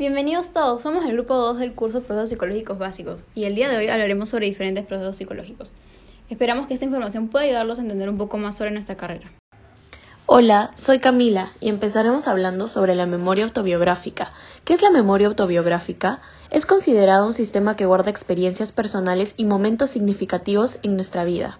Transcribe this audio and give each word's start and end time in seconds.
Bienvenidos 0.00 0.54
todos, 0.54 0.80
somos 0.80 1.04
el 1.04 1.12
grupo 1.12 1.36
2 1.36 1.58
del 1.58 1.74
curso 1.74 2.00
Procesos 2.00 2.30
Psicológicos 2.30 2.78
Básicos 2.78 3.20
y 3.34 3.44
el 3.44 3.54
día 3.54 3.68
de 3.68 3.76
hoy 3.76 3.88
hablaremos 3.88 4.30
sobre 4.30 4.46
diferentes 4.46 4.86
procesos 4.86 5.14
psicológicos. 5.14 5.72
Esperamos 6.30 6.66
que 6.66 6.72
esta 6.72 6.86
información 6.86 7.28
pueda 7.28 7.44
ayudarlos 7.44 7.78
a 7.78 7.82
entender 7.82 8.08
un 8.08 8.16
poco 8.16 8.38
más 8.38 8.56
sobre 8.56 8.70
nuestra 8.70 8.96
carrera. 8.96 9.30
Hola, 10.24 10.70
soy 10.72 11.00
Camila 11.00 11.52
y 11.60 11.68
empezaremos 11.68 12.28
hablando 12.28 12.66
sobre 12.66 12.94
la 12.94 13.04
memoria 13.04 13.44
autobiográfica. 13.44 14.32
¿Qué 14.64 14.72
es 14.72 14.80
la 14.80 14.88
memoria 14.88 15.26
autobiográfica? 15.26 16.22
Es 16.48 16.64
considerado 16.64 17.26
un 17.26 17.34
sistema 17.34 17.76
que 17.76 17.84
guarda 17.84 18.08
experiencias 18.08 18.72
personales 18.72 19.34
y 19.36 19.44
momentos 19.44 19.90
significativos 19.90 20.78
en 20.82 20.94
nuestra 20.94 21.24
vida. 21.24 21.58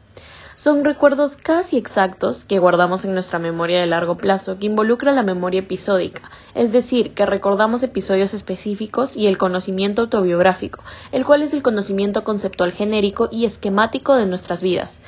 Son 0.62 0.84
recuerdos 0.84 1.38
casi 1.38 1.78
exactos 1.78 2.44
que 2.44 2.58
guardamos 2.58 3.06
en 3.06 3.14
nuestra 3.14 3.38
memoria 3.38 3.80
de 3.80 3.86
largo 3.86 4.18
plazo 4.18 4.58
que 4.58 4.66
involucra 4.66 5.10
la 5.10 5.22
memoria 5.22 5.60
episódica, 5.60 6.30
es 6.54 6.70
decir, 6.70 7.14
que 7.14 7.24
recordamos 7.24 7.82
episodios 7.82 8.34
específicos 8.34 9.16
y 9.16 9.26
el 9.26 9.38
conocimiento 9.38 10.02
autobiográfico, 10.02 10.84
el 11.12 11.24
cual 11.24 11.40
es 11.40 11.54
el 11.54 11.62
conocimiento 11.62 12.24
conceptual 12.24 12.72
genérico 12.72 13.30
y 13.32 13.46
esquemático 13.46 14.14
de 14.16 14.26
nuestras 14.26 14.62
vidas. 14.62 15.00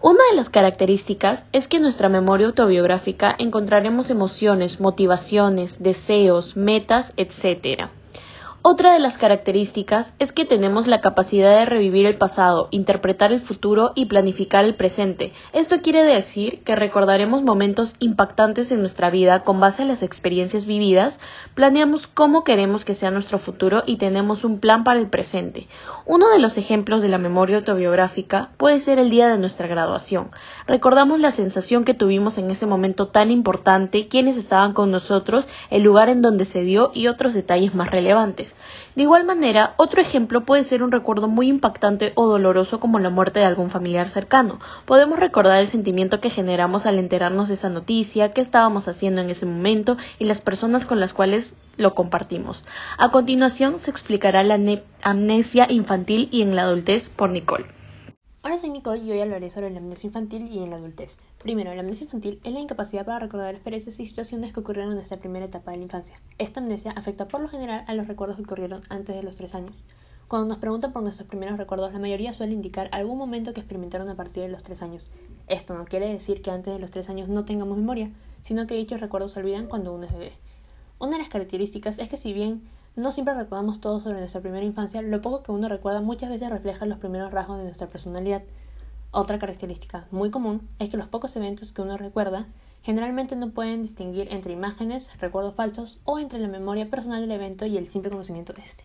Una 0.00 0.24
de 0.28 0.36
las 0.36 0.50
características 0.50 1.46
es 1.52 1.68
que 1.68 1.76
en 1.76 1.84
nuestra 1.84 2.08
memoria 2.08 2.48
autobiográfica 2.48 3.36
encontraremos 3.38 4.10
emociones, 4.10 4.80
motivaciones, 4.80 5.80
deseos, 5.80 6.56
metas, 6.56 7.12
etc. 7.16 7.90
Otra 8.62 8.92
de 8.92 8.98
las 8.98 9.16
características 9.16 10.12
es 10.18 10.34
que 10.34 10.44
tenemos 10.44 10.86
la 10.86 11.00
capacidad 11.00 11.58
de 11.58 11.64
revivir 11.64 12.04
el 12.04 12.16
pasado, 12.16 12.68
interpretar 12.70 13.32
el 13.32 13.40
futuro 13.40 13.92
y 13.94 14.04
planificar 14.04 14.66
el 14.66 14.74
presente. 14.74 15.32
Esto 15.54 15.80
quiere 15.80 16.02
decir 16.02 16.62
que 16.62 16.76
recordaremos 16.76 17.42
momentos 17.42 17.96
impactantes 18.00 18.70
en 18.70 18.80
nuestra 18.80 19.08
vida 19.08 19.44
con 19.44 19.60
base 19.60 19.84
a 19.84 19.86
las 19.86 20.02
experiencias 20.02 20.66
vividas, 20.66 21.20
planeamos 21.54 22.06
cómo 22.06 22.44
queremos 22.44 22.84
que 22.84 22.92
sea 22.92 23.10
nuestro 23.10 23.38
futuro 23.38 23.82
y 23.86 23.96
tenemos 23.96 24.44
un 24.44 24.60
plan 24.60 24.84
para 24.84 25.00
el 25.00 25.08
presente. 25.08 25.66
Uno 26.04 26.28
de 26.28 26.38
los 26.38 26.58
ejemplos 26.58 27.00
de 27.00 27.08
la 27.08 27.16
memoria 27.16 27.56
autobiográfica 27.56 28.50
puede 28.58 28.80
ser 28.80 28.98
el 28.98 29.08
día 29.08 29.28
de 29.28 29.38
nuestra 29.38 29.68
graduación. 29.68 30.32
Recordamos 30.66 31.18
la 31.18 31.30
sensación 31.30 31.84
que 31.84 31.94
tuvimos 31.94 32.36
en 32.36 32.50
ese 32.50 32.66
momento 32.66 33.08
tan 33.08 33.30
importante, 33.30 34.08
quiénes 34.08 34.36
estaban 34.36 34.74
con 34.74 34.90
nosotros, 34.90 35.48
el 35.70 35.82
lugar 35.82 36.10
en 36.10 36.20
donde 36.20 36.44
se 36.44 36.60
dio 36.60 36.90
y 36.92 37.06
otros 37.06 37.32
detalles 37.32 37.74
más 37.74 37.90
relevantes. 37.90 38.49
De 38.96 39.02
igual 39.02 39.24
manera, 39.24 39.74
otro 39.76 40.00
ejemplo 40.00 40.44
puede 40.44 40.64
ser 40.64 40.82
un 40.82 40.92
recuerdo 40.92 41.28
muy 41.28 41.48
impactante 41.48 42.12
o 42.16 42.26
doloroso 42.26 42.80
como 42.80 42.98
la 42.98 43.10
muerte 43.10 43.40
de 43.40 43.46
algún 43.46 43.70
familiar 43.70 44.08
cercano. 44.08 44.58
Podemos 44.84 45.18
recordar 45.18 45.58
el 45.58 45.68
sentimiento 45.68 46.20
que 46.20 46.30
generamos 46.30 46.86
al 46.86 46.98
enterarnos 46.98 47.48
de 47.48 47.54
esa 47.54 47.68
noticia, 47.68 48.32
qué 48.32 48.40
estábamos 48.40 48.88
haciendo 48.88 49.20
en 49.20 49.30
ese 49.30 49.46
momento 49.46 49.96
y 50.18 50.24
las 50.24 50.40
personas 50.40 50.86
con 50.86 51.00
las 51.00 51.14
cuales 51.14 51.54
lo 51.76 51.94
compartimos. 51.94 52.64
A 52.98 53.10
continuación 53.10 53.78
se 53.78 53.90
explicará 53.90 54.42
la 54.42 54.58
amnesia 55.02 55.66
infantil 55.70 56.28
y 56.30 56.42
en 56.42 56.56
la 56.56 56.62
adultez 56.62 57.08
por 57.08 57.30
Nicole. 57.30 57.79
Hola, 58.42 58.56
soy 58.56 58.70
Nicole 58.70 59.02
y 59.02 59.12
hoy 59.12 59.20
hablaré 59.20 59.50
sobre 59.50 59.68
la 59.68 59.80
amnesia 59.80 60.06
infantil 60.06 60.50
y 60.50 60.62
en 60.62 60.70
la 60.70 60.76
adultez. 60.76 61.18
Primero, 61.42 61.74
la 61.74 61.80
amnesia 61.80 62.04
infantil 62.04 62.40
es 62.42 62.54
la 62.54 62.60
incapacidad 62.60 63.04
para 63.04 63.18
recordar 63.18 63.54
experiencias 63.54 64.00
y 64.00 64.06
situaciones 64.06 64.54
que 64.54 64.60
ocurrieron 64.60 64.92
en 64.92 64.96
nuestra 64.96 65.18
primera 65.18 65.44
etapa 65.44 65.72
de 65.72 65.76
la 65.76 65.82
infancia. 65.82 66.16
Esta 66.38 66.60
amnesia 66.60 66.92
afecta 66.92 67.28
por 67.28 67.42
lo 67.42 67.48
general 67.48 67.84
a 67.86 67.92
los 67.92 68.08
recuerdos 68.08 68.38
que 68.38 68.44
ocurrieron 68.44 68.80
antes 68.88 69.14
de 69.14 69.22
los 69.22 69.36
tres 69.36 69.54
años. 69.54 69.84
Cuando 70.26 70.48
nos 70.48 70.56
preguntan 70.56 70.90
por 70.94 71.02
nuestros 71.02 71.28
primeros 71.28 71.58
recuerdos, 71.58 71.92
la 71.92 71.98
mayoría 71.98 72.32
suele 72.32 72.54
indicar 72.54 72.88
algún 72.92 73.18
momento 73.18 73.52
que 73.52 73.60
experimentaron 73.60 74.08
a 74.08 74.16
partir 74.16 74.42
de 74.42 74.48
los 74.48 74.62
tres 74.62 74.80
años. 74.80 75.10
Esto 75.46 75.74
no 75.74 75.84
quiere 75.84 76.10
decir 76.10 76.40
que 76.40 76.50
antes 76.50 76.72
de 76.72 76.80
los 76.80 76.90
tres 76.90 77.10
años 77.10 77.28
no 77.28 77.44
tengamos 77.44 77.76
memoria, 77.76 78.10
sino 78.40 78.66
que 78.66 78.74
dichos 78.74 79.02
recuerdos 79.02 79.32
se 79.32 79.40
olvidan 79.40 79.66
cuando 79.66 79.92
uno 79.92 80.06
es 80.06 80.12
bebé. 80.14 80.32
Una 80.98 81.12
de 81.12 81.18
las 81.18 81.28
características 81.28 81.98
es 81.98 82.08
que 82.08 82.16
si 82.16 82.32
bien 82.32 82.62
no 82.96 83.12
siempre 83.12 83.34
recordamos 83.34 83.80
todo 83.80 84.00
sobre 84.00 84.18
nuestra 84.18 84.40
primera 84.40 84.64
infancia, 84.64 85.02
lo 85.02 85.20
poco 85.22 85.42
que 85.42 85.52
uno 85.52 85.68
recuerda 85.68 86.00
muchas 86.00 86.30
veces 86.30 86.50
refleja 86.50 86.86
los 86.86 86.98
primeros 86.98 87.32
rasgos 87.32 87.58
de 87.58 87.64
nuestra 87.64 87.88
personalidad. 87.88 88.42
Otra 89.12 89.38
característica 89.38 90.06
muy 90.10 90.30
común 90.30 90.68
es 90.78 90.88
que 90.88 90.96
los 90.96 91.08
pocos 91.08 91.34
eventos 91.36 91.72
que 91.72 91.82
uno 91.82 91.96
recuerda 91.96 92.46
generalmente 92.82 93.36
no 93.36 93.50
pueden 93.50 93.82
distinguir 93.82 94.32
entre 94.32 94.52
imágenes, 94.52 95.10
recuerdos 95.18 95.54
falsos 95.54 96.00
o 96.04 96.18
entre 96.18 96.38
la 96.38 96.48
memoria 96.48 96.88
personal 96.90 97.20
del 97.20 97.32
evento 97.32 97.66
y 97.66 97.76
el 97.76 97.86
simple 97.86 98.10
conocimiento 98.10 98.52
de 98.52 98.62
este. 98.62 98.84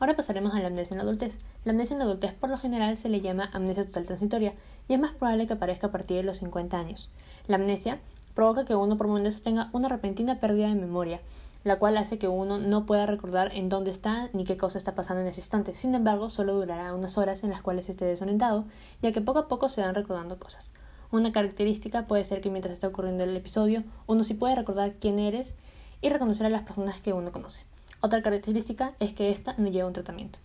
Ahora 0.00 0.14
pasaremos 0.14 0.54
a 0.54 0.60
la 0.60 0.68
amnesia 0.68 0.94
en 0.94 0.98
la 0.98 1.02
adultez. 1.02 1.38
La 1.64 1.72
amnesia 1.72 1.94
en 1.94 1.98
la 1.98 2.04
adultez 2.04 2.32
por 2.32 2.50
lo 2.50 2.58
general 2.58 2.96
se 2.98 3.08
le 3.08 3.20
llama 3.20 3.50
amnesia 3.52 3.84
total 3.84 4.06
transitoria 4.06 4.54
y 4.88 4.94
es 4.94 5.00
más 5.00 5.12
probable 5.12 5.46
que 5.46 5.54
aparezca 5.54 5.88
a 5.88 5.90
partir 5.90 6.18
de 6.18 6.22
los 6.22 6.38
50 6.38 6.78
años. 6.78 7.10
La 7.46 7.56
amnesia 7.56 8.00
provoca 8.34 8.64
que 8.64 8.76
uno 8.76 8.96
por 8.96 9.08
momentos 9.08 9.42
tenga 9.42 9.68
una 9.72 9.88
repentina 9.88 10.38
pérdida 10.38 10.68
de 10.68 10.76
memoria, 10.76 11.20
la 11.68 11.78
cual 11.78 11.96
hace 11.96 12.18
que 12.18 12.28
uno 12.28 12.58
no 12.58 12.86
pueda 12.86 13.06
recordar 13.06 13.54
en 13.54 13.68
dónde 13.68 13.90
está 13.90 14.30
ni 14.32 14.44
qué 14.44 14.56
cosa 14.56 14.78
está 14.78 14.94
pasando 14.94 15.22
en 15.22 15.28
ese 15.28 15.40
instante. 15.40 15.74
Sin 15.74 15.94
embargo, 15.94 16.30
solo 16.30 16.54
durará 16.54 16.92
unas 16.94 17.16
horas 17.18 17.44
en 17.44 17.50
las 17.50 17.62
cuales 17.62 17.88
esté 17.88 18.04
desorientado, 18.04 18.64
ya 19.02 19.12
que 19.12 19.20
poco 19.20 19.38
a 19.38 19.48
poco 19.48 19.68
se 19.68 19.82
van 19.82 19.94
recordando 19.94 20.38
cosas. 20.38 20.72
Una 21.10 21.32
característica 21.32 22.06
puede 22.06 22.24
ser 22.24 22.40
que 22.40 22.50
mientras 22.50 22.72
está 22.72 22.88
ocurriendo 22.88 23.24
el 23.24 23.36
episodio, 23.36 23.84
uno 24.06 24.24
sí 24.24 24.34
puede 24.34 24.56
recordar 24.56 24.94
quién 24.94 25.18
eres 25.18 25.54
y 26.02 26.10
reconocer 26.10 26.46
a 26.46 26.50
las 26.50 26.62
personas 26.62 27.00
que 27.00 27.12
uno 27.12 27.32
conoce. 27.32 27.64
Otra 28.00 28.22
característica 28.22 28.94
es 29.00 29.12
que 29.12 29.30
esta 29.30 29.54
no 29.58 29.68
lleva 29.68 29.88
un 29.88 29.94
tratamiento. 29.94 30.38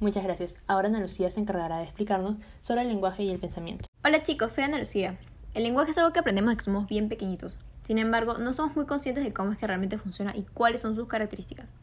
Muchas 0.00 0.24
gracias. 0.24 0.58
Ahora 0.66 0.88
Ana 0.88 1.00
Lucía 1.00 1.30
se 1.30 1.40
encargará 1.40 1.78
de 1.78 1.84
explicarnos 1.84 2.36
sobre 2.60 2.82
el 2.82 2.88
lenguaje 2.88 3.22
y 3.22 3.30
el 3.30 3.38
pensamiento. 3.38 3.86
Hola 4.04 4.22
chicos, 4.22 4.52
soy 4.52 4.64
Ana 4.64 4.78
Lucía. 4.78 5.18
El 5.54 5.62
lenguaje 5.62 5.92
es 5.92 5.98
algo 5.98 6.12
que 6.12 6.20
aprendemos 6.20 6.50
desde 6.50 6.58
que 6.58 6.64
somos 6.64 6.86
bien 6.88 7.08
pequeñitos. 7.08 7.58
Sin 7.92 7.98
embargo, 7.98 8.38
no 8.38 8.54
somos 8.54 8.74
muy 8.74 8.86
conscientes 8.86 9.22
de 9.22 9.34
cómo 9.34 9.52
es 9.52 9.58
que 9.58 9.66
realmente 9.66 9.98
funciona 9.98 10.34
y 10.34 10.44
cuáles 10.44 10.80
son 10.80 10.96
sus 10.96 11.08
características. 11.08 11.74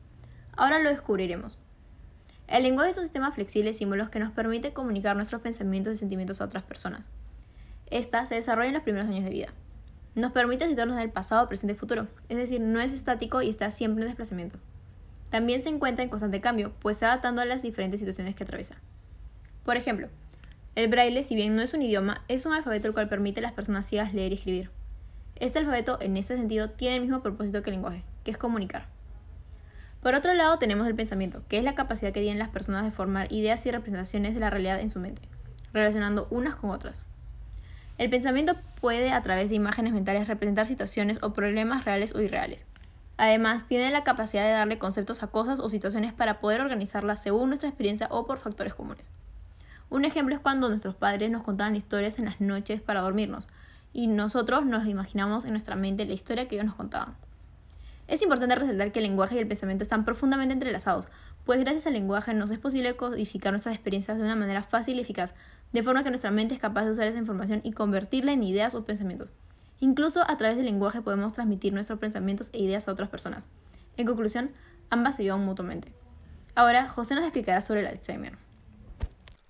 Ahora 0.58 0.80
lo 0.80 0.90
descubriremos. 0.90 1.60
El 2.48 2.64
lenguaje 2.64 2.90
es 2.90 2.98
un 2.98 3.04
sistema 3.04 3.32
flexible 3.32 3.70
de 3.70 3.74
símbolos 3.76 4.10
que 4.10 4.18
nos 4.18 4.32
permite 4.32 4.74
comunicar 4.74 5.16
nuestros 5.16 5.44
pensamientos 5.44 5.94
y 5.94 5.98
sentimientos 5.98 6.42
a 6.42 6.46
otras 6.46 6.64
personas. 6.64 7.10
Esta 7.92 8.26
se 8.26 8.34
desarrolla 8.34 8.70
en 8.70 8.74
los 8.74 8.82
primeros 8.82 9.08
años 9.08 9.24
de 9.24 9.30
vida. 9.30 9.54
Nos 10.16 10.32
permite 10.32 10.68
situarnos 10.68 10.98
en 10.98 11.04
el 11.04 11.12
pasado, 11.12 11.48
presente 11.48 11.74
y 11.74 11.78
futuro, 11.78 12.08
es 12.28 12.38
decir, 12.38 12.60
no 12.60 12.80
es 12.80 12.94
estático 12.94 13.44
y 13.44 13.50
está 13.50 13.70
siempre 13.70 14.02
en 14.02 14.10
desplazamiento. 14.10 14.58
También 15.30 15.62
se 15.62 15.70
encuentra 15.70 16.04
en 16.04 16.10
constante 16.10 16.42
cambio, 16.42 16.74
pues 16.80 16.98
se 16.98 17.06
adaptando 17.06 17.44
a 17.44 17.46
las 17.46 17.62
diferentes 17.62 18.00
situaciones 18.00 18.34
que 18.34 18.46
atraviesa. 18.46 18.78
Por 19.64 19.78
ejemplo, 19.78 20.08
el 20.74 20.88
braille, 20.88 21.22
si 21.22 21.36
bien 21.36 21.56
no 21.56 21.62
es 21.62 21.76
un 21.76 21.84
idioma, 21.84 22.24
es 22.28 22.48
un 22.48 22.54
alfabeto 22.54 22.88
el 22.88 22.96
cual 22.96 23.10
permite 23.10 23.42
a 23.42 23.44
las 23.44 23.54
personas 23.54 23.86
ciegas 23.86 24.16
leer 24.16 24.32
y 24.32 24.36
escribir. 24.38 24.79
Este 25.40 25.60
alfabeto, 25.60 25.98
en 26.02 26.18
este 26.18 26.36
sentido, 26.36 26.70
tiene 26.70 26.98
el 26.98 27.02
mismo 27.02 27.22
propósito 27.22 27.64
que 27.64 27.70
el 27.70 27.76
lenguaje, 27.78 28.04
que 28.26 28.32
es 28.32 28.38
comunicar. 28.38 28.88
Por 30.02 30.14
otro 30.14 30.34
lado, 30.34 30.58
tenemos 30.60 30.88
el 30.88 30.96
pensamiento, 30.96 31.44
que 31.48 31.58
es 31.58 31.64
la 31.64 31.76
capacidad 31.76 32.12
que 32.12 32.22
tienen 32.22 32.40
las 32.40 32.50
personas 32.50 32.84
de 32.84 32.92
formar 32.92 33.32
ideas 33.32 33.66
y 33.66 33.72
representaciones 33.72 34.34
de 34.34 34.42
la 34.42 34.50
realidad 34.50 34.82
en 34.82 34.90
su 34.90 35.00
mente, 35.00 35.22
relacionando 35.74 36.28
unas 36.30 36.56
con 36.56 36.72
otras. 36.72 37.02
El 37.98 38.10
pensamiento 38.10 38.56
puede, 38.80 39.12
a 39.12 39.22
través 39.22 39.50
de 39.50 39.56
imágenes 39.56 39.94
mentales, 39.94 40.28
representar 40.28 40.66
situaciones 40.66 41.20
o 41.22 41.34
problemas 41.34 41.86
reales 41.86 42.14
o 42.16 42.22
irreales. 42.22 42.66
Además, 43.18 43.68
tiene 43.68 43.92
la 43.92 44.06
capacidad 44.06 44.44
de 44.44 44.52
darle 44.52 44.78
conceptos 44.78 45.24
a 45.24 45.28
cosas 45.28 45.60
o 45.60 45.70
situaciones 45.70 46.14
para 46.14 46.40
poder 46.40 46.62
organizarlas 46.62 47.22
según 47.22 47.50
nuestra 47.50 47.68
experiencia 47.68 48.08
o 48.12 48.26
por 48.26 48.40
factores 48.40 48.74
comunes. 48.74 49.10
Un 49.90 50.06
ejemplo 50.06 50.36
es 50.36 50.40
cuando 50.40 50.70
nuestros 50.70 50.96
padres 50.96 51.30
nos 51.30 51.44
contaban 51.44 51.76
historias 51.76 52.20
en 52.20 52.26
las 52.26 52.40
noches 52.40 52.80
para 52.80 53.02
dormirnos, 53.02 53.48
y 53.94 54.08
nosotros 54.08 54.66
nos 54.66 54.88
imaginamos 54.88 55.46
en 55.46 55.52
nuestra 55.52 55.76
mente 55.76 56.06
la 56.06 56.14
historia 56.14 56.48
que 56.48 56.56
ellos 56.56 56.68
nos 56.68 56.76
contaban. 56.76 57.16
Es 58.08 58.24
importante 58.24 58.56
resaltar 58.56 58.92
que 58.92 59.00
el 59.00 59.04
lenguaje 59.04 59.36
y 59.36 59.38
el 59.40 59.48
pensamiento 59.48 59.84
están 59.84 60.04
profundamente 60.04 60.54
entrelazados, 60.54 61.08
pues 61.46 61.60
gracias 61.60 61.88
al 61.88 61.94
lenguaje 61.94 62.34
nos 62.34 62.52
es 62.52 62.60
posible 62.60 62.96
codificar 62.96 63.54
nuestras 63.54 63.76
experiencias 63.76 64.18
de 64.18 64.24
una 64.24 64.36
manera 64.36 64.64
fácil 64.64 64.98
y 64.98 65.02
eficaz, 65.02 65.36
de 65.72 65.84
forma 65.84 66.04
que 66.04 66.10
nuestra 66.10 66.32
mente 66.32 66.56
es 66.56 66.60
capaz 66.60 66.86
de 66.86 66.92
usar 66.92 67.08
esa 67.08 67.20
información 67.20 67.62
y 67.64 67.72
convertirla 67.72 68.32
en 68.32 68.44
ideas 68.44 68.76
o 68.76 68.84
pensamientos. 68.84 69.30
Incluso 69.80 70.30
a 70.30 70.38
través 70.38 70.58
del 70.58 70.66
lenguaje 70.66 71.02
podemos 71.02 71.34
transmitir 71.34 71.74
nuestros 71.74 72.00
pensamientos 72.00 72.50
e 72.54 72.60
ideas 72.60 72.88
a 72.88 72.92
otras 72.92 73.10
personas. 73.10 73.48
En 73.96 74.06
conclusión, 74.06 74.52
ambas 74.90 75.16
se 75.16 75.24
ayudan 75.24 75.46
mutuamente. 75.46 75.94
Ahora, 76.56 76.90
José 76.90 77.16
nos 77.16 77.24
explicará 77.24 77.62
sobre 77.62 77.82
el 77.82 77.88
Alzheimer. 77.88 78.49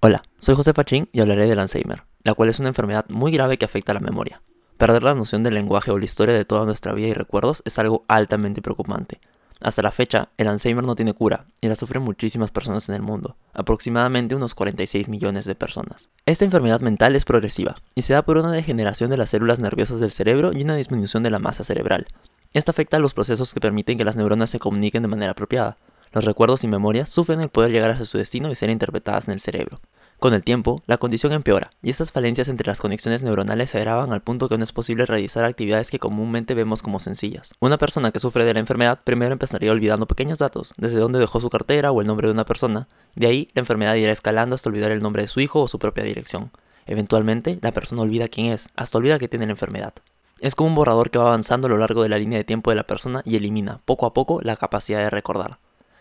Hola, 0.02 0.24
soy 0.38 0.56
José 0.56 0.74
Pachín 0.74 1.10
y 1.12 1.20
hablaré 1.20 1.46
del 1.46 1.60
Alzheimer, 1.60 2.04
la 2.24 2.34
cual 2.34 2.48
es 2.48 2.62
una 2.62 2.70
enfermedad 2.70 3.04
muy 3.10 3.34
grave 3.34 3.58
que 3.58 3.66
afecta 3.66 3.92
a 3.92 3.96
la 3.96 4.00
memoria. 4.00 4.42
Perder 4.78 5.04
la 5.04 5.14
noción 5.14 5.44
del 5.44 5.56
lenguaje 5.56 5.92
o 5.92 5.98
la 5.98 6.06
historia 6.06 6.34
de 6.34 6.46
toda 6.46 6.64
nuestra 6.64 6.94
vida 6.94 7.10
y 7.10 7.14
recuerdos 7.14 7.62
es 7.66 7.78
algo 7.80 8.06
altamente 8.08 8.62
preocupante. 8.62 9.20
Hasta 9.60 9.82
la 9.82 9.92
fecha, 9.92 10.30
el 10.38 10.48
Alzheimer 10.48 10.86
no 10.86 10.96
tiene 10.96 11.12
cura 11.12 11.48
y 11.60 11.68
la 11.68 11.76
sufren 11.76 12.02
muchísimas 12.02 12.50
personas 12.50 12.88
en 12.88 12.96
el 12.96 13.02
mundo, 13.02 13.36
aproximadamente 13.54 14.36
unos 14.36 14.56
46 14.56 15.10
millones 15.10 15.44
de 15.44 15.56
personas. 15.56 16.08
Esta 16.26 16.46
enfermedad 16.46 16.80
mental 16.80 17.18
es 17.18 17.26
progresiva 17.26 17.76
y 17.94 18.04
se 18.04 18.14
da 18.14 18.22
por 18.22 18.38
una 18.38 18.54
degeneración 18.54 19.10
de 19.10 19.18
las 19.18 19.32
células 19.32 19.60
nerviosas 19.60 20.00
del 20.00 20.12
cerebro 20.12 20.54
y 20.54 20.62
una 20.62 20.76
disminución 20.76 21.24
de 21.24 21.32
la 21.32 21.40
masa 21.40 21.66
cerebral. 21.66 22.08
Esta 22.54 22.72
afecta 22.72 22.96
a 22.96 23.02
los 23.02 23.14
procesos 23.14 23.54
que 23.54 23.60
permiten 23.60 23.98
que 23.98 24.06
las 24.06 24.16
neuronas 24.16 24.50
se 24.50 24.60
comuniquen 24.60 25.02
de 25.02 25.10
manera 25.10 25.34
apropiada. 25.34 25.76
Los 26.12 26.26
recuerdos 26.26 26.64
y 26.64 26.68
memorias 26.68 27.10
sufren 27.10 27.40
el 27.42 27.50
poder 27.50 27.72
llegar 27.72 27.92
hacia 27.92 28.06
su 28.06 28.18
destino 28.18 28.50
y 28.50 28.56
ser 28.56 28.70
interpretadas 28.70 29.28
en 29.28 29.34
el 29.34 29.40
cerebro. 29.40 29.80
Con 30.20 30.34
el 30.34 30.44
tiempo, 30.44 30.84
la 30.86 30.98
condición 30.98 31.32
empeora, 31.32 31.72
y 31.82 31.90
estas 31.90 32.12
falencias 32.12 32.50
entre 32.50 32.68
las 32.68 32.82
conexiones 32.82 33.24
neuronales 33.24 33.70
se 33.70 33.78
agravan 33.78 34.12
al 34.12 34.22
punto 34.22 34.50
que 34.50 34.58
no 34.58 34.66
es 34.66 34.74
posible 34.74 35.06
realizar 35.06 35.46
actividades 35.46 35.90
que 35.90 36.00
comúnmente 36.00 36.56
vemos 36.56 36.82
como 36.82 37.00
sencillas. 37.00 37.54
Una 37.62 37.78
persona 37.78 38.12
que 38.12 38.20
sufre 38.20 38.44
de 38.44 38.54
la 38.54 38.60
enfermedad 38.60 39.00
primero 39.04 39.32
empezaría 39.32 39.72
olvidando 39.72 40.08
pequeños 40.08 40.40
datos, 40.40 40.74
desde 40.76 41.00
dónde 41.00 41.20
dejó 41.20 41.40
su 41.40 41.50
cartera 41.50 41.92
o 41.92 42.02
el 42.02 42.08
nombre 42.08 42.28
de 42.28 42.34
una 42.34 42.44
persona. 42.44 42.90
De 43.16 43.28
ahí, 43.28 43.48
la 43.54 43.62
enfermedad 43.62 43.96
irá 43.96 44.12
escalando 44.12 44.56
hasta 44.56 44.68
olvidar 44.68 44.92
el 44.92 45.02
nombre 45.02 45.22
de 45.22 45.30
su 45.30 45.40
hijo 45.40 45.62
o 45.62 45.68
su 45.70 45.80
propia 45.80 46.04
dirección. 46.04 46.52
Eventualmente, 46.86 47.58
la 47.62 47.72
persona 47.72 48.02
olvida 48.02 48.28
quién 48.28 48.48
es, 48.48 48.72
hasta 48.76 48.98
olvida 48.98 49.20
que 49.20 49.30
tiene 49.30 49.46
la 49.46 49.52
enfermedad. 49.52 49.94
Es 50.42 50.54
como 50.54 50.70
un 50.70 50.76
borrador 50.76 51.12
que 51.12 51.20
va 51.20 51.28
avanzando 51.28 51.68
a 51.68 51.70
lo 51.70 51.78
largo 51.78 52.04
de 52.04 52.10
la 52.10 52.18
línea 52.18 52.40
de 52.40 52.44
tiempo 52.44 52.72
de 52.72 52.76
la 52.76 52.84
persona 52.84 53.22
y 53.24 53.38
elimina, 53.38 53.80
poco 53.86 54.06
a 54.06 54.14
poco, 54.14 54.42
la 54.42 54.58
capacidad 54.58 55.00
de 55.00 55.10
recordar. 55.10 55.60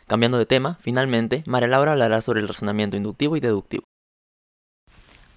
Cambiando 0.09 0.39
de 0.39 0.47
tema, 0.47 0.79
finalmente, 0.81 1.43
María 1.45 1.69
Laura 1.69 1.93
hablará 1.93 2.23
sobre 2.23 2.41
el 2.41 2.49
razonamiento 2.49 2.97
inductivo 2.97 3.37
y 3.37 3.41
deductivo. 3.41 3.85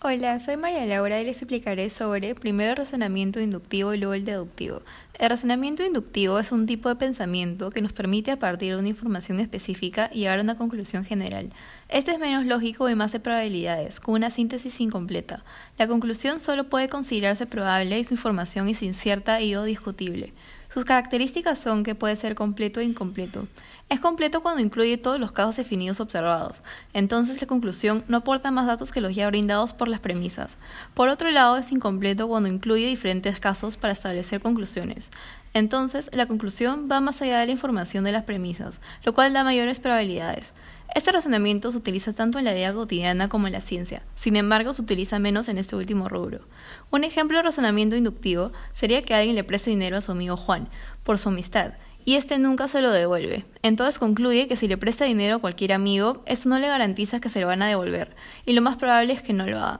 Hola, 0.02 0.40
soy 0.40 0.56
María 0.56 0.86
Laura 0.86 1.20
y 1.20 1.26
les 1.26 1.42
explicaré 1.42 1.90
sobre 1.90 2.36
primero 2.36 2.72
el 2.72 2.78
razonamiento 2.78 3.42
inductivo 3.42 3.94
y 3.94 3.98
luego 3.98 4.14
el 4.14 4.24
deductivo. 4.24 4.82
El 5.20 5.30
razonamiento 5.30 5.84
inductivo 5.84 6.40
es 6.40 6.54
un 6.54 6.68
tipo 6.68 6.88
de 6.88 6.96
pensamiento 6.96 7.70
que 7.70 7.82
nos 7.82 7.92
permite 7.92 8.32
a 8.32 8.40
partir 8.40 8.74
de 8.74 8.80
una 8.80 8.88
información 8.88 9.42
específica 9.42 10.10
llegar 10.12 10.40
a 10.40 10.42
una 10.42 10.58
conclusión 10.58 11.04
general. 11.04 11.52
Este 11.90 12.14
es 12.14 12.20
menos 12.20 12.46
lógico 12.46 12.90
y 12.90 12.96
más 12.96 13.12
de 13.12 13.20
probabilidades, 13.20 14.00
con 14.00 14.16
una 14.16 14.32
síntesis 14.32 14.80
incompleta. 14.80 15.44
La 15.78 15.88
conclusión 15.88 16.40
solo 16.40 16.70
puede 16.70 16.88
considerarse 16.88 17.46
probable 17.46 18.00
y 18.00 18.06
su 18.06 18.14
información 18.14 18.70
es 18.70 18.82
incierta 18.82 19.42
y 19.42 19.54
o 19.54 19.64
discutible. 19.64 20.34
Sus 20.74 20.86
características 20.86 21.60
son 21.60 21.84
que 21.84 21.96
puede 21.96 22.16
ser 22.16 22.34
completo 22.34 22.80
e 22.80 22.86
incompleto. 22.86 23.46
Es 23.90 24.00
completo 24.00 24.42
cuando 24.42 24.62
incluye 24.62 24.98
todos 24.98 25.20
los 25.20 25.34
casos 25.34 25.58
definidos 25.58 26.00
observados. 26.00 26.62
Entonces 26.94 27.42
la 27.42 27.48
conclusión 27.48 28.06
no 28.08 28.18
aporta 28.18 28.52
más 28.52 28.68
datos 28.68 28.94
que 28.94 29.02
los 29.02 29.14
ya 29.14 29.28
brindados 29.28 29.74
por 29.74 29.90
las 29.90 30.00
premisas. 30.00 30.58
Por 30.94 31.10
otro 31.10 31.30
lado, 31.30 31.58
es 31.58 31.74
incompleto 31.74 32.30
cuando 32.30 32.48
incluye 32.48 32.88
diferentes 32.88 33.38
casos 33.38 33.76
para 33.76 33.92
establecer 33.92 34.40
conclusiones. 34.40 35.10
Entonces, 35.54 36.10
la 36.14 36.26
conclusión 36.26 36.88
va 36.90 37.02
más 37.02 37.22
allá 37.22 37.40
de 37.40 37.48
la 37.48 37.52
información 37.52 38.06
de 38.06 38.14
las 38.14 38.24
premisas, 38.24 38.80
lo 39.04 39.14
cual 39.14 39.34
da 39.34 39.44
mayores 39.44 39.82
probabilidades. 39.82 40.54
Este 40.94 41.14
razonamiento 41.14 41.72
se 41.72 41.78
utiliza 41.78 42.12
tanto 42.12 42.38
en 42.38 42.44
la 42.44 42.54
vida 42.54 42.74
cotidiana 42.74 43.30
como 43.30 43.48
en 43.48 43.54
la 43.54 43.62
ciencia, 43.62 44.04
sin 44.16 44.36
embargo 44.36 44.74
se 44.74 44.82
utiliza 44.82 45.20
menos 45.20 45.48
en 45.48 45.58
este 45.58 45.78
último 45.78 46.10
rubro. 46.10 46.42
Un 46.90 47.06
ejemplo 47.06 47.38
de 47.38 47.44
razonamiento 47.44 47.96
inductivo 47.96 48.52
sería 48.74 49.02
que 49.02 49.16
alguien 49.16 49.38
le 49.38 49.46
preste 49.46 49.70
dinero 49.70 49.96
a 49.96 50.02
su 50.02 50.12
amigo 50.12 50.36
Juan, 50.36 50.68
por 51.04 51.18
su 51.18 51.30
amistad, 51.30 51.76
y 52.04 52.16
este 52.16 52.40
nunca 52.40 52.68
se 52.68 52.82
lo 52.82 52.92
devuelve. 52.92 53.46
Entonces 53.62 54.00
concluye 54.00 54.50
que 54.50 54.58
si 54.58 54.68
le 54.68 54.78
presta 54.78 55.06
dinero 55.06 55.38
a 55.38 55.40
cualquier 55.40 55.72
amigo, 55.72 56.24
esto 56.26 56.50
no 56.50 56.60
le 56.60 56.68
garantiza 56.68 57.22
que 57.22 57.30
se 57.30 57.40
lo 57.40 57.48
van 57.48 57.62
a 57.62 57.68
devolver, 57.68 58.14
y 58.46 58.52
lo 58.52 58.62
más 58.62 58.76
probable 58.76 59.14
es 59.14 59.22
que 59.22 59.32
no 59.32 59.48
lo 59.48 59.60
haga. 59.60 59.80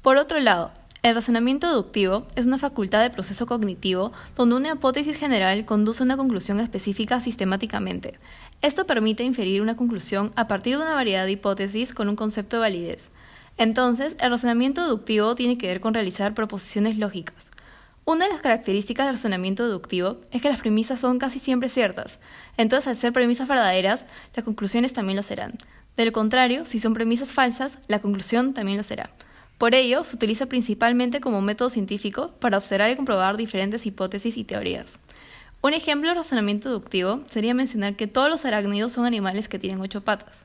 Por 0.00 0.16
otro 0.16 0.40
lado, 0.40 0.72
el 1.06 1.14
razonamiento 1.14 1.68
deductivo 1.68 2.26
es 2.34 2.46
una 2.46 2.58
facultad 2.58 3.00
de 3.00 3.10
proceso 3.10 3.46
cognitivo 3.46 4.10
donde 4.34 4.56
una 4.56 4.72
hipótesis 4.72 5.16
general 5.16 5.64
conduce 5.64 6.02
a 6.02 6.04
una 6.04 6.16
conclusión 6.16 6.58
específica 6.58 7.20
sistemáticamente. 7.20 8.18
Esto 8.62 8.86
permite 8.86 9.22
inferir 9.22 9.62
una 9.62 9.76
conclusión 9.76 10.32
a 10.34 10.48
partir 10.48 10.76
de 10.76 10.84
una 10.84 10.94
variedad 10.94 11.24
de 11.24 11.32
hipótesis 11.32 11.92
con 11.92 12.08
un 12.08 12.16
concepto 12.16 12.56
de 12.56 12.60
validez. 12.60 13.10
Entonces, 13.58 14.16
el 14.20 14.30
razonamiento 14.30 14.82
deductivo 14.82 15.34
tiene 15.34 15.56
que 15.56 15.66
ver 15.66 15.80
con 15.80 15.94
realizar 15.94 16.34
proposiciones 16.34 16.98
lógicas. 16.98 17.50
Una 18.04 18.26
de 18.26 18.32
las 18.32 18.42
características 18.42 19.06
del 19.06 19.16
razonamiento 19.16 19.64
deductivo 19.64 20.18
es 20.30 20.40
que 20.40 20.48
las 20.48 20.60
premisas 20.60 21.00
son 21.00 21.18
casi 21.18 21.38
siempre 21.38 21.68
ciertas. 21.68 22.20
Entonces, 22.56 22.88
al 22.88 22.96
ser 22.96 23.12
premisas 23.12 23.48
verdaderas, 23.48 24.06
las 24.34 24.44
conclusiones 24.44 24.92
también 24.92 25.16
lo 25.16 25.22
serán. 25.22 25.54
De 25.96 26.04
lo 26.04 26.12
contrario, 26.12 26.66
si 26.66 26.78
son 26.78 26.94
premisas 26.94 27.32
falsas, 27.32 27.78
la 27.88 28.00
conclusión 28.00 28.54
también 28.54 28.76
lo 28.76 28.84
será. 28.84 29.10
Por 29.58 29.74
ello, 29.74 30.04
se 30.04 30.16
utiliza 30.16 30.46
principalmente 30.46 31.20
como 31.20 31.40
método 31.40 31.70
científico 31.70 32.32
para 32.40 32.58
observar 32.58 32.90
y 32.90 32.96
comprobar 32.96 33.36
diferentes 33.36 33.86
hipótesis 33.86 34.36
y 34.36 34.44
teorías. 34.44 34.98
Un 35.66 35.74
ejemplo 35.74 36.08
de 36.08 36.14
razonamiento 36.14 36.68
deductivo 36.68 37.22
sería 37.26 37.52
mencionar 37.52 37.96
que 37.96 38.06
todos 38.06 38.30
los 38.30 38.44
arácnidos 38.44 38.92
son 38.92 39.04
animales 39.04 39.48
que 39.48 39.58
tienen 39.58 39.80
ocho 39.80 40.00
patas. 40.00 40.44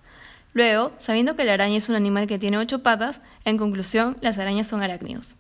Luego, 0.56 0.94
sabiendo 0.98 1.36
que 1.36 1.44
la 1.44 1.54
araña 1.54 1.78
es 1.78 1.90
un 1.90 1.96
animal 1.96 2.26
que 2.26 2.40
tiene 2.40 2.58
ocho 2.58 2.82
patas, 2.82 3.22
en 3.46 3.60
conclusión, 3.60 4.18
las 4.22 4.40
arañas 4.40 4.66
son 4.66 4.82
arácnidos. 4.82 5.36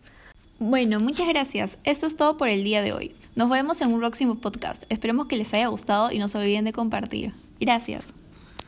Bueno, 0.59 0.99
muchas 0.99 1.27
gracias. 1.27 1.79
Esto 1.83 2.05
es 2.05 2.15
todo 2.15 2.37
por 2.37 2.47
el 2.47 2.63
día 2.63 2.83
de 2.83 2.93
hoy. 2.93 3.15
Nos 3.35 3.49
vemos 3.49 3.81
en 3.81 3.91
un 3.91 3.99
próximo 4.01 4.35
podcast. 4.35 4.83
Esperemos 4.89 5.25
que 5.25 5.37
les 5.37 5.51
haya 5.55 5.65
gustado 5.65 6.11
y 6.11 6.19
no 6.19 6.27
se 6.27 6.37
olviden 6.37 6.65
de 6.65 6.73
compartir. 6.73 7.33
Gracias. 7.59 8.13